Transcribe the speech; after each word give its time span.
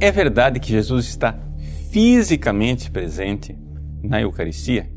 É 0.00 0.12
verdade 0.12 0.60
que 0.60 0.68
Jesus 0.68 1.08
está 1.08 1.36
fisicamente 1.90 2.88
presente 2.88 3.58
na 4.00 4.20
Eucaristia? 4.20 4.88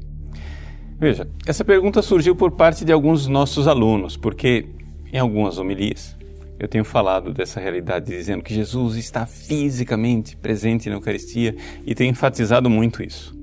Veja, 0.99 1.27
essa 1.47 1.65
pergunta 1.65 2.03
surgiu 2.03 2.35
por 2.35 2.51
parte 2.51 2.85
de 2.85 2.91
alguns 2.91 3.25
nossos 3.25 3.67
alunos, 3.67 4.15
porque 4.15 4.67
em 5.11 5.17
algumas 5.17 5.57
homilias 5.57 6.15
eu 6.59 6.67
tenho 6.67 6.85
falado 6.85 7.33
dessa 7.33 7.59
realidade 7.59 8.15
dizendo 8.15 8.43
que 8.43 8.53
Jesus 8.53 8.95
está 8.95 9.25
fisicamente 9.25 10.37
presente 10.37 10.87
na 10.87 10.97
Eucaristia 10.97 11.55
e 11.83 11.95
tenho 11.95 12.11
enfatizado 12.11 12.69
muito 12.69 13.01
isso. 13.01 13.35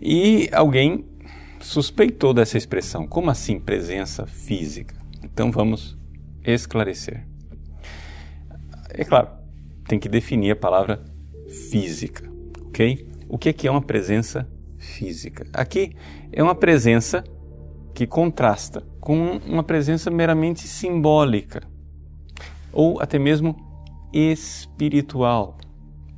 E 0.00 0.50
alguém 0.52 1.04
suspeitou 1.60 2.34
dessa 2.34 2.58
expressão. 2.58 3.06
Como 3.06 3.30
assim 3.30 3.60
presença 3.60 4.26
física? 4.26 4.96
Então 5.22 5.52
vamos 5.52 5.96
esclarecer. 6.44 7.24
É 8.90 9.04
claro, 9.04 9.41
tem 9.92 9.98
que 9.98 10.08
definir 10.08 10.52
a 10.52 10.56
palavra 10.56 11.04
física, 11.70 12.26
ok? 12.62 13.06
O 13.28 13.36
que 13.36 13.68
é 13.68 13.70
uma 13.70 13.82
presença 13.82 14.48
física? 14.78 15.46
Aqui 15.52 15.94
é 16.32 16.42
uma 16.42 16.54
presença 16.54 17.22
que 17.92 18.06
contrasta 18.06 18.80
com 18.98 19.36
uma 19.46 19.62
presença 19.62 20.10
meramente 20.10 20.66
simbólica 20.66 21.60
ou 22.72 23.02
até 23.02 23.18
mesmo 23.18 23.54
espiritual. 24.14 25.58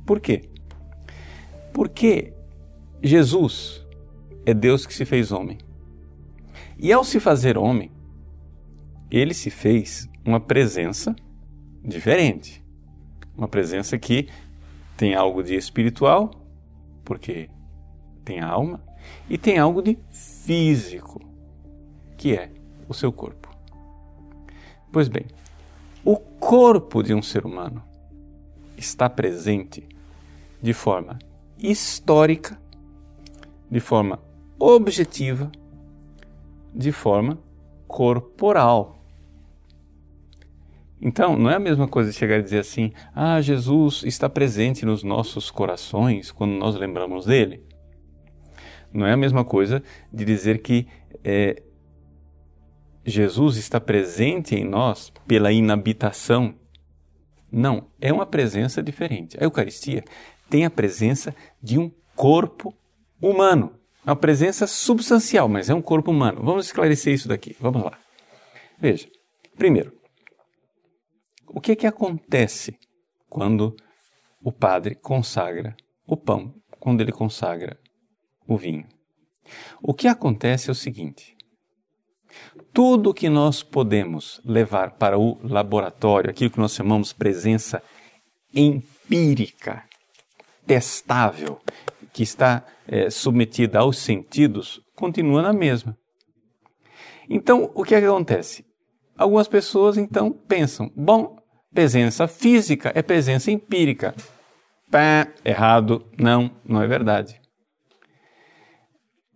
Por 0.05 0.21
quê? 0.21 0.43
Porque 1.73 2.31
Jesus 3.03 3.85
é 4.45 4.53
Deus 4.53 4.85
que 4.85 4.93
se 4.93 5.03
fez 5.03 5.33
homem. 5.33 5.57
E 6.79 6.93
ao 6.93 7.03
se 7.03 7.19
fazer 7.19 7.57
homem, 7.57 7.91
ele 9.11 9.33
se 9.33 9.49
fez 9.49 10.07
uma 10.25 10.39
presença 10.39 11.13
diferente. 11.83 12.63
Uma 13.37 13.47
presença 13.47 13.97
que 13.97 14.29
tem 14.95 15.13
algo 15.13 15.43
de 15.43 15.55
espiritual, 15.55 16.31
porque 17.03 17.49
tem 18.23 18.39
a 18.39 18.47
alma, 18.47 18.81
e 19.29 19.37
tem 19.37 19.57
algo 19.57 19.81
de 19.81 19.97
físico, 20.09 21.21
que 22.17 22.35
é 22.35 22.51
o 22.87 22.93
seu 22.93 23.11
corpo. 23.11 23.49
Pois 24.91 25.07
bem, 25.07 25.25
o 26.03 26.17
corpo 26.17 27.03
de 27.03 27.13
um 27.13 27.21
ser 27.21 27.45
humano 27.45 27.83
está 28.77 29.09
presente 29.09 29.87
de 30.61 30.73
forma 30.73 31.19
histórica, 31.57 32.59
de 33.69 33.79
forma 33.79 34.19
objetiva, 34.57 35.51
de 36.73 36.91
forma 36.91 37.37
corporal. 37.87 38.94
Então, 41.07 41.37
não 41.37 41.51
é 41.51 41.55
a 41.55 41.59
mesma 41.59 41.87
coisa 41.87 42.11
chegar 42.11 42.39
e 42.39 42.41
dizer 42.41 42.57
assim: 42.57 42.91
ah, 43.13 43.39
Jesus 43.39 44.01
está 44.03 44.27
presente 44.27 44.87
nos 44.87 45.03
nossos 45.03 45.51
corações 45.51 46.31
quando 46.31 46.53
nós 46.53 46.73
lembramos 46.73 47.27
dele. 47.27 47.63
Não 48.91 49.05
é 49.05 49.13
a 49.13 49.17
mesma 49.17 49.45
coisa 49.45 49.83
de 50.11 50.25
dizer 50.25 50.63
que 50.63 50.87
é, 51.23 51.61
Jesus 53.05 53.57
está 53.57 53.79
presente 53.79 54.55
em 54.55 54.63
nós 54.65 55.13
pela 55.27 55.51
inabitação. 55.51 56.55
Não, 57.51 57.91
é 58.01 58.11
uma 58.11 58.25
presença 58.25 58.81
diferente. 58.81 59.37
A 59.39 59.43
Eucaristia 59.43 60.03
tem 60.49 60.65
a 60.65 60.71
presença 60.71 61.35
de 61.61 61.77
um 61.77 61.91
corpo 62.15 62.73
humano. 63.21 63.75
É 64.03 64.09
uma 64.09 64.15
presença 64.15 64.65
substancial, 64.65 65.47
mas 65.47 65.69
é 65.69 65.75
um 65.75 65.83
corpo 65.83 66.09
humano. 66.09 66.41
Vamos 66.43 66.65
esclarecer 66.65 67.13
isso 67.13 67.27
daqui. 67.27 67.55
Vamos 67.59 67.83
lá. 67.83 67.95
Veja, 68.79 69.07
primeiro, 69.55 69.93
o 71.47 71.61
que 71.61 71.75
que 71.75 71.87
acontece 71.87 72.77
quando 73.29 73.75
o 74.41 74.51
padre 74.51 74.95
consagra 74.95 75.75
o 76.05 76.15
pão, 76.15 76.53
quando 76.79 77.01
ele 77.01 77.11
consagra 77.11 77.79
o 78.47 78.57
vinho? 78.57 78.87
O 79.81 79.93
que 79.93 80.07
acontece 80.07 80.69
é 80.69 80.71
o 80.71 80.75
seguinte: 80.75 81.35
tudo 82.73 83.13
que 83.13 83.29
nós 83.29 83.63
podemos 83.63 84.41
levar 84.43 84.91
para 84.91 85.17
o 85.17 85.39
laboratório, 85.43 86.29
aquilo 86.29 86.49
que 86.49 86.59
nós 86.59 86.73
chamamos 86.73 87.13
presença 87.13 87.81
empírica, 88.53 89.83
testável, 90.65 91.59
que 92.13 92.23
está 92.23 92.65
é, 92.87 93.09
submetida 93.09 93.79
aos 93.79 93.97
sentidos, 93.97 94.81
continua 94.95 95.41
na 95.41 95.53
mesma. 95.53 95.97
Então, 97.29 97.71
o 97.73 97.83
que, 97.83 97.95
é 97.95 97.99
que 97.99 98.07
acontece? 98.07 98.64
Algumas 99.17 99.47
pessoas 99.47 99.97
então 99.97 100.31
pensam: 100.31 100.91
bom, 100.95 101.37
presença 101.73 102.27
física 102.27 102.91
é 102.95 103.01
presença 103.01 103.51
empírica. 103.51 104.13
Pá, 104.91 105.27
errado, 105.43 106.05
não, 106.17 106.51
não 106.63 106.81
é 106.81 106.87
verdade. 106.87 107.41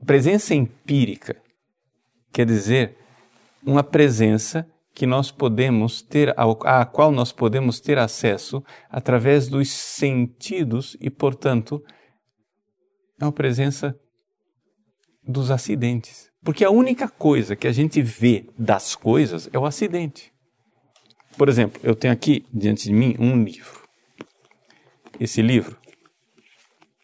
Presença 0.05 0.53
empírica 0.53 1.35
quer 2.31 2.45
dizer 2.45 2.97
uma 3.65 3.83
presença 3.83 4.67
que 4.93 5.05
nós 5.05 5.31
podemos 5.31 6.01
ter, 6.01 6.33
à 6.37 6.85
qual 6.85 7.11
nós 7.11 7.31
podemos 7.31 7.79
ter 7.79 7.97
acesso 7.97 8.63
através 8.89 9.47
dos 9.47 9.69
sentidos 9.69 10.97
e, 10.99 11.09
portanto, 11.09 11.83
é 13.19 13.25
uma 13.25 13.31
presença 13.31 13.97
dos 15.29 15.51
acidentes. 15.51 16.29
Porque 16.43 16.65
a 16.65 16.71
única 16.71 17.07
coisa 17.07 17.55
que 17.55 17.67
a 17.67 17.71
gente 17.71 18.01
vê 18.01 18.49
das 18.57 18.95
coisas 18.95 19.49
é 19.53 19.59
o 19.59 19.65
acidente. 19.65 20.33
Por 21.37 21.47
exemplo, 21.47 21.79
eu 21.83 21.95
tenho 21.95 22.13
aqui 22.13 22.45
diante 22.51 22.85
de 22.85 22.93
mim 22.93 23.15
um 23.19 23.43
livro. 23.43 23.87
Esse 25.19 25.41
livro, 25.41 25.77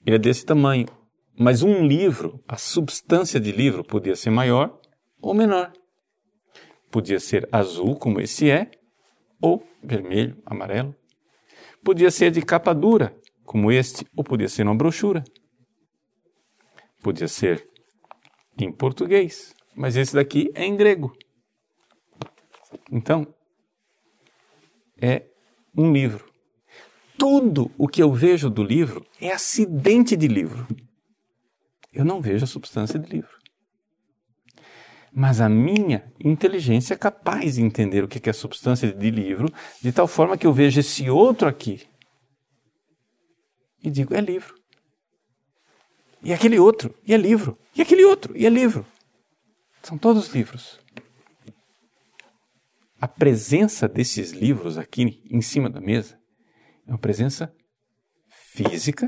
ele 0.05 0.15
é 0.15 0.19
desse 0.19 0.45
tamanho. 0.45 0.87
Mas 1.37 1.61
um 1.61 1.85
livro, 1.85 2.41
a 2.47 2.57
substância 2.57 3.39
de 3.39 3.51
livro 3.51 3.83
podia 3.83 4.15
ser 4.15 4.29
maior 4.29 4.79
ou 5.21 5.33
menor. 5.33 5.71
Podia 6.89 7.19
ser 7.19 7.47
azul, 7.51 7.95
como 7.97 8.21
esse 8.21 8.49
é, 8.49 8.71
ou 9.41 9.67
vermelho, 9.83 10.41
amarelo. 10.45 10.95
Podia 11.83 12.09
ser 12.09 12.31
de 12.31 12.41
capa 12.41 12.73
dura, 12.73 13.13
como 13.43 13.71
este, 13.71 14.07
ou 14.15 14.23
podia 14.23 14.47
ser 14.47 14.63
uma 14.63 14.73
brochura. 14.73 15.23
Podia 17.03 17.27
ser 17.27 17.74
em 18.59 18.71
português, 18.71 19.53
mas 19.75 19.95
esse 19.95 20.13
daqui 20.13 20.51
é 20.53 20.65
em 20.65 20.75
grego. 20.75 21.15
Então, 22.91 23.27
é 25.01 25.25
um 25.77 25.91
livro. 25.91 26.31
Tudo 27.17 27.71
o 27.77 27.87
que 27.87 28.01
eu 28.01 28.11
vejo 28.13 28.49
do 28.49 28.63
livro 28.63 29.05
é 29.19 29.31
acidente 29.31 30.15
de 30.15 30.27
livro. 30.27 30.67
Eu 31.91 32.03
não 32.03 32.21
vejo 32.21 32.43
a 32.43 32.47
substância 32.47 32.99
de 32.99 33.09
livro. 33.09 33.35
Mas 35.11 35.39
a 35.39 35.47
minha 35.47 36.11
inteligência 36.19 36.93
é 36.93 36.97
capaz 36.97 37.55
de 37.55 37.61
entender 37.61 38.03
o 38.03 38.07
que 38.07 38.27
é 38.27 38.31
a 38.31 38.33
substância 38.33 38.91
de 38.91 39.09
livro, 39.09 39.47
de 39.81 39.91
tal 39.93 40.07
forma 40.07 40.37
que 40.37 40.45
eu 40.45 40.51
vejo 40.51 40.79
esse 40.81 41.09
outro 41.09 41.47
aqui 41.47 41.87
e 43.85 43.91
digo: 43.91 44.15
é 44.15 44.21
livro. 44.21 44.55
E 46.25 46.33
aquele 46.33 46.57
outro, 46.57 46.91
e 47.05 47.13
é 47.13 47.17
livro. 47.17 47.55
E 47.75 47.83
aquele 47.83 48.03
outro, 48.03 48.35
e 48.35 48.47
é 48.47 48.49
livro. 48.49 48.83
São 49.83 49.95
todos 49.95 50.29
livros. 50.29 50.79
A 52.99 53.07
presença 53.07 53.87
desses 53.87 54.31
livros 54.31 54.75
aqui 54.75 55.21
em 55.29 55.39
cima 55.39 55.69
da 55.69 55.79
mesa 55.79 56.19
é 56.87 56.91
uma 56.91 56.97
presença 56.97 57.53
física 58.27 59.07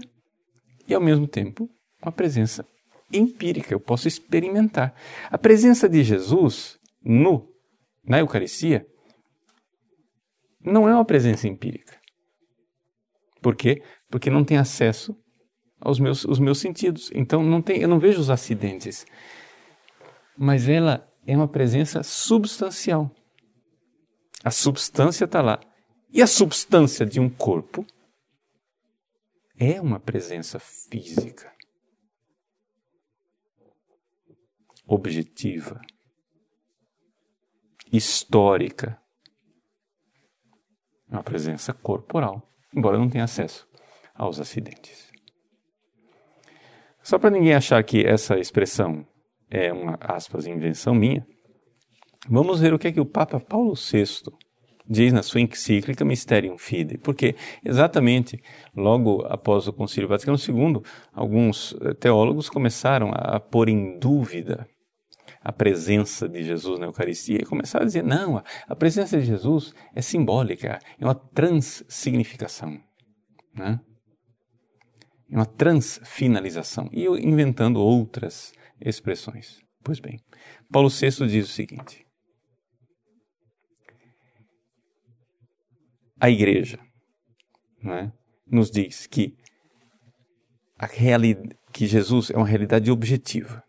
e, 0.87 0.93
ao 0.93 1.01
mesmo 1.01 1.27
tempo, 1.27 1.67
uma 2.03 2.11
presença 2.11 2.63
empírica, 3.11 3.73
eu 3.73 3.79
posso 3.79 4.07
experimentar. 4.07 4.93
A 5.31 5.39
presença 5.39 5.89
de 5.89 6.03
Jesus 6.03 6.77
no 7.03 7.51
na 8.03 8.19
Eucaristia 8.19 8.85
não 10.61 10.87
é 10.87 10.93
uma 10.93 11.05
presença 11.05 11.47
empírica. 11.47 11.99
Por 13.41 13.55
quê? 13.55 13.81
Porque 14.07 14.29
não 14.29 14.45
tem 14.45 14.57
acesso 14.57 15.17
aos 15.79 15.99
meus, 15.99 16.25
os 16.25 16.39
meus 16.39 16.59
sentidos. 16.59 17.11
Então 17.13 17.43
não 17.43 17.61
tem, 17.61 17.81
eu 17.81 17.87
não 17.87 17.99
vejo 17.99 18.19
os 18.19 18.29
acidentes. 18.29 19.05
Mas 20.37 20.67
ela 20.67 21.07
é 21.25 21.35
uma 21.35 21.47
presença 21.47 22.03
substancial. 22.03 23.11
A 24.43 24.51
substância 24.51 25.25
está 25.25 25.41
lá. 25.41 25.59
E 26.09 26.21
a 26.21 26.27
substância 26.27 27.05
de 27.05 27.19
um 27.19 27.29
corpo 27.29 27.85
é 29.57 29.81
uma 29.81 29.99
presença 29.99 30.59
física. 30.59 31.57
objetiva, 34.87 35.81
histórica. 37.91 38.99
É 41.09 41.15
uma 41.15 41.23
presença 41.23 41.73
corporal, 41.73 42.49
embora 42.73 42.97
não 42.97 43.09
tenha 43.09 43.23
acesso 43.23 43.67
aos 44.13 44.39
acidentes. 44.39 45.06
Só 47.07 47.17
para 47.17 47.29
ninguém 47.29 47.53
achar 47.53 47.81
que 47.85 48.05
essa 48.05 48.37
expressão 48.37 49.07
é 49.49 49.71
uma, 49.71 49.97
aspas, 50.01 50.45
invenção 50.45 50.93
minha, 50.93 51.25
vamos 52.27 52.59
ver 52.59 52.73
o 52.73 52.77
que 52.77 52.89
é 52.89 52.91
que 52.91 52.99
o 52.99 53.05
Papa 53.05 53.39
Paulo 53.39 53.75
VI 53.75 54.03
diz 54.85 55.13
na 55.13 55.23
sua 55.23 55.39
encíclica 55.39 56.03
Mysterium 56.03 56.57
Fidei, 56.57 56.97
porque 56.97 57.33
exatamente 57.63 58.37
logo 58.75 59.25
após 59.29 59.69
o 59.69 59.71
Concílio 59.71 60.09
Vaticano 60.09 60.37
II, 60.37 60.81
alguns 61.13 61.73
eh, 61.79 61.93
teólogos 61.93 62.49
começaram 62.49 63.09
a 63.13 63.39
pôr 63.39 63.69
em 63.69 63.97
dúvida 63.97 64.67
a 65.41 65.53
presença 65.53 66.27
de 66.27 66.43
Jesus 66.43 66.77
na 66.77 66.87
Eucaristia 66.87 67.37
e 67.37 67.45
começaram 67.45 67.83
a 67.83 67.87
dizer: 67.87 68.03
não, 68.03 68.43
a 68.67 68.75
presença 68.75 69.17
de 69.17 69.25
Jesus 69.25 69.73
é 69.95 70.01
simbólica, 70.01 70.77
é 70.99 71.05
uma 71.05 71.15
transsignificação, 71.15 72.77
né? 73.55 73.79
É 75.29 75.35
uma 75.35 75.45
transfinalização, 75.45 76.89
e 76.91 77.05
inventando 77.05 77.77
outras 77.77 78.53
expressões. 78.79 79.61
Pois 79.83 79.99
bem, 79.99 80.19
Paulo 80.71 80.89
VI 80.89 81.27
diz 81.27 81.49
o 81.49 81.51
seguinte: 81.51 82.05
a 86.19 86.29
igreja 86.29 86.79
é? 87.85 88.11
nos 88.45 88.71
diz 88.71 89.07
que, 89.07 89.35
a 90.77 90.87
que 90.87 91.85
Jesus 91.85 92.29
é 92.31 92.37
uma 92.37 92.47
realidade 92.47 92.89
objetiva, 92.89 93.63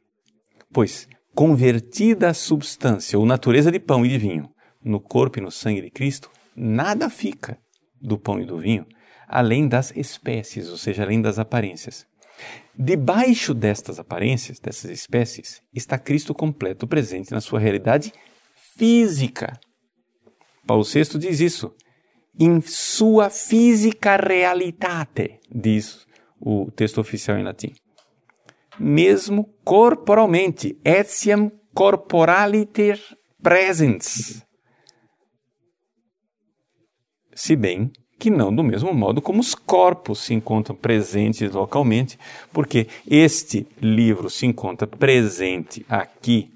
pois 0.72 1.08
convertida 1.34 2.30
a 2.30 2.34
substância 2.34 3.18
ou 3.18 3.24
natureza 3.24 3.70
de 3.70 3.78
pão 3.78 4.04
e 4.04 4.08
de 4.08 4.18
vinho 4.18 4.52
no 4.82 5.00
corpo 5.00 5.38
e 5.38 5.42
no 5.42 5.50
sangue 5.50 5.82
de 5.82 5.90
Cristo, 5.90 6.30
nada 6.56 7.10
fica 7.10 7.58
do 8.00 8.18
pão 8.18 8.40
e 8.40 8.44
do 8.44 8.58
vinho 8.58 8.86
além 9.28 9.68
das 9.68 9.92
espécies, 9.94 10.68
ou 10.68 10.76
seja, 10.76 11.02
além 11.02 11.20
das 11.20 11.38
aparências. 11.38 12.06
Debaixo 12.76 13.52
destas 13.52 13.98
aparências, 13.98 14.58
dessas 14.58 14.90
espécies, 14.90 15.60
está 15.74 15.98
Cristo 15.98 16.34
completo 16.34 16.86
presente 16.86 17.32
na 17.32 17.40
sua 17.40 17.58
realidade 17.58 18.12
física. 18.76 19.58
Paulo 20.66 20.84
VI 20.84 21.18
diz 21.18 21.40
isso 21.40 21.74
in 22.38 22.60
sua 22.60 23.30
física 23.30 24.16
realitate, 24.16 25.40
diz 25.52 26.06
o 26.40 26.70
texto 26.70 27.00
oficial 27.00 27.36
em 27.36 27.42
latim. 27.42 27.74
Mesmo 28.78 29.52
corporalmente, 29.64 30.78
etiam 30.84 31.50
corporaliter 31.74 33.00
presens. 33.42 34.46
Se 37.34 37.56
bem 37.56 37.90
que 38.18 38.30
não 38.30 38.54
do 38.54 38.64
mesmo 38.64 38.92
modo 38.92 39.22
como 39.22 39.40
os 39.40 39.54
corpos 39.54 40.20
se 40.20 40.34
encontram 40.34 40.74
presentes 40.74 41.52
localmente, 41.52 42.18
porque 42.52 42.88
este 43.06 43.66
livro 43.80 44.28
se 44.28 44.44
encontra 44.44 44.86
presente 44.86 45.86
aqui 45.88 46.52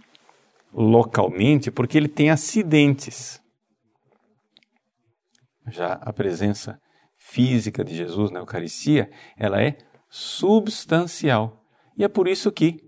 localmente 0.72 1.70
porque 1.70 1.96
ele 1.96 2.08
tem 2.08 2.30
acidentes. 2.30 3.40
Já 5.68 5.92
a 5.92 6.12
presença 6.12 6.80
física 7.16 7.84
de 7.84 7.94
Jesus 7.94 8.30
na 8.30 8.40
Eucaristia, 8.40 9.10
ela 9.36 9.62
é 9.62 9.78
substancial. 10.10 11.64
E 11.96 12.02
é 12.02 12.08
por 12.08 12.26
isso 12.26 12.50
que, 12.50 12.82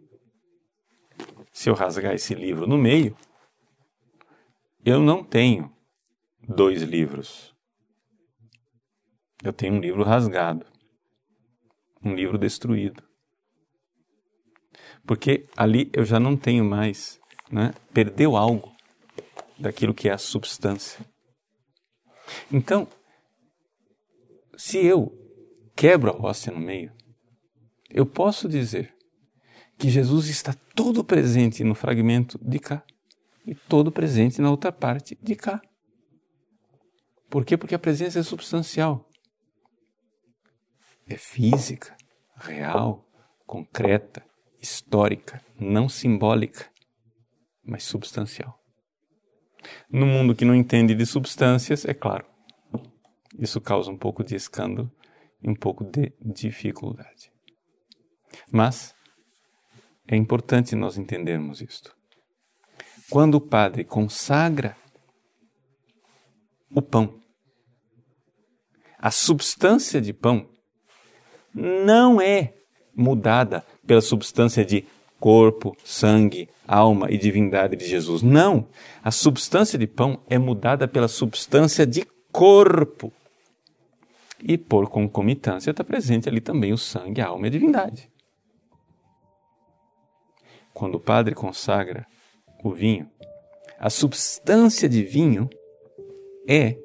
se 1.53 1.71
eu 1.71 1.75
rasgar 1.75 2.15
esse 2.15 2.35
livro 2.35 2.67
no 2.67 2.77
meio, 2.77 3.17
eu 4.85 5.01
não 5.01 5.23
tenho 5.23 5.73
dois 6.49 6.83
livros. 6.83 7.54
Eu 9.45 9.53
tenho 9.53 9.75
um 9.75 9.79
livro 9.79 10.03
rasgado, 10.03 10.65
um 12.03 12.15
livro 12.15 12.39
destruído. 12.39 13.03
Porque 15.07 15.47
ali 15.55 15.91
eu 15.93 16.03
já 16.03 16.19
não 16.19 16.35
tenho 16.35 16.65
mais, 16.65 17.21
né? 17.53 17.75
perdeu 17.93 18.37
algo 18.37 18.73
daquilo 19.59 19.93
que 19.93 20.09
é 20.09 20.13
a 20.13 20.19
substância. 20.19 21.05
Então, 22.51 22.89
se 24.57 24.79
eu 24.79 25.13
quebro 25.77 26.11
a 26.11 26.27
hóstia 26.27 26.51
no 26.51 26.59
meio, 26.59 26.91
eu 27.91 28.07
posso 28.07 28.49
dizer 28.49 28.95
que 29.77 29.91
Jesus 29.91 30.29
está 30.29 30.55
todo 30.75 31.05
presente 31.05 31.63
no 31.63 31.75
fragmento 31.75 32.39
de 32.43 32.59
cá 32.59 32.83
e 33.47 33.55
todo 33.55 33.93
presente 33.93 34.41
na 34.41 34.51
outra 34.51 34.73
parte 34.73 35.19
de 35.21 35.37
cá. 35.37 35.61
Por 37.29 37.45
quê? 37.45 37.59
Porque 37.59 37.75
a 37.75 37.79
presença 37.79 38.19
é 38.19 38.23
substancial. 38.23 39.07
É 41.07 41.17
física, 41.17 41.97
real, 42.37 43.05
concreta, 43.47 44.25
histórica, 44.61 45.45
não 45.59 45.89
simbólica, 45.89 46.71
mas 47.63 47.85
substancial. 47.85 48.59
No 49.91 50.07
mundo 50.07 50.35
que 50.35 50.45
não 50.45 50.55
entende 50.55 50.95
de 50.95 51.07
substâncias, 51.07 51.85
é 51.85 51.95
claro, 51.95 52.27
isso 53.39 53.61
causa 53.61 53.91
um 53.91 53.99
pouco 53.99 54.23
de 54.23 54.35
escândalo 54.35 54.91
e 55.43 55.49
um 55.49 55.55
pouco 55.55 55.85
de 55.85 56.13
dificuldade. 56.21 57.31
Mas 58.51 58.95
é 60.07 60.17
importante 60.17 60.75
nós 60.75 60.97
entendermos 60.97 61.61
isto. 61.61 61.95
Quando 63.11 63.37
o 63.37 63.41
padre 63.41 63.85
consagra 63.85 64.77
o 66.71 66.83
pão, 66.83 67.21
a 68.99 69.11
substância 69.11 70.01
de 70.01 70.13
pão 70.13 70.49
não 71.55 72.21
é 72.21 72.53
mudada 72.95 73.65
pela 73.87 74.01
substância 74.01 74.65
de 74.65 74.85
corpo, 75.21 75.77
sangue, 75.85 76.49
alma 76.67 77.11
e 77.11 77.17
divindade 77.17 77.77
de 77.77 77.87
Jesus. 77.87 78.23
Não! 78.23 78.69
A 79.03 79.11
substância 79.11 79.79
de 79.79 79.87
pão 79.87 80.21
é 80.29 80.39
mudada 80.39 80.89
pela 80.89 81.09
substância 81.09 81.87
de 81.87 82.07
corpo. 82.33 83.13
E 84.43 84.59
por 84.59 84.91
concomitância 84.91 85.71
está 85.71 85.83
presente 85.83 86.29
ali 86.29 86.41
também 86.41 86.73
o 86.73 86.79
sangue, 86.79 87.21
a 87.21 87.29
alma 87.29 87.47
e 87.47 87.49
a 87.49 87.53
divindade. 87.53 88.11
Quando 90.75 90.97
o 90.97 91.01
padre 91.01 91.35
consagra 91.35 92.07
o 92.63 92.73
vinho, 92.73 93.09
a 93.79 93.89
substância 93.89 94.89
de 94.89 95.03
vinho 95.03 95.49
é 96.49 96.77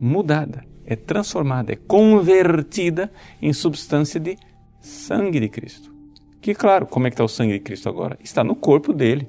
mudada, 0.00 0.64
é 0.86 0.96
transformada, 0.96 1.72
é 1.72 1.76
convertida 1.76 3.10
em 3.40 3.52
substância 3.52 4.20
de 4.20 4.36
sangue 4.80 5.40
de 5.40 5.48
Cristo. 5.48 5.94
Que, 6.40 6.54
claro, 6.54 6.86
como 6.86 7.06
é 7.06 7.10
que 7.10 7.14
está 7.14 7.24
o 7.24 7.28
sangue 7.28 7.54
de 7.54 7.60
Cristo 7.60 7.88
agora? 7.88 8.18
Está 8.22 8.44
no 8.44 8.54
corpo 8.54 8.92
dele, 8.92 9.28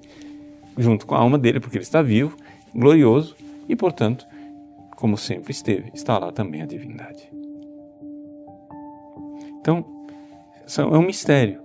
junto 0.78 1.06
com 1.06 1.16
a 1.16 1.20
alma 1.20 1.38
dele, 1.38 1.60
porque 1.60 1.78
ele 1.78 1.84
está 1.84 2.02
vivo, 2.02 2.36
glorioso, 2.74 3.36
e, 3.70 3.76
portanto, 3.76 4.26
como 4.96 5.18
sempre 5.18 5.52
esteve, 5.52 5.92
está 5.94 6.18
lá 6.18 6.32
também 6.32 6.62
a 6.62 6.66
divindade. 6.66 7.30
Então, 9.60 9.86
é 10.78 10.98
um 10.98 11.02
mistério. 11.02 11.62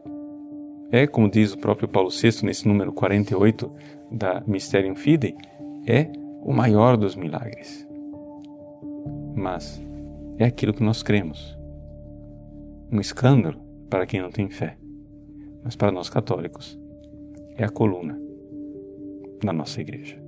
É, 0.92 1.06
como 1.06 1.30
diz 1.30 1.52
o 1.52 1.58
próprio 1.58 1.88
Paulo 1.88 2.10
VI 2.10 2.44
nesse 2.44 2.66
número 2.66 2.92
48 2.92 3.70
da 4.10 4.42
Mysterium 4.46 4.94
Fidei, 4.94 5.36
é 5.86 6.10
o 6.42 6.52
maior 6.52 6.96
dos 6.96 7.14
milagres. 7.14 7.89
Mas 9.40 9.82
é 10.38 10.44
aquilo 10.44 10.74
que 10.74 10.82
nós 10.82 11.02
cremos. 11.02 11.58
Um 12.92 13.00
escândalo 13.00 13.60
para 13.88 14.06
quem 14.06 14.20
não 14.20 14.30
tem 14.30 14.48
fé 14.48 14.76
mas 15.62 15.76
para 15.76 15.92
nós 15.92 16.08
católicos 16.08 16.78
é 17.56 17.64
a 17.64 17.68
coluna 17.68 18.18
da 19.42 19.52
nossa 19.52 19.80
igreja. 19.80 20.20